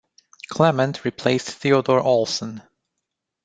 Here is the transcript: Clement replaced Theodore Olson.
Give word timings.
Clement 0.49 1.05
replaced 1.05 1.49
Theodore 1.51 1.99
Olson. 1.99 2.63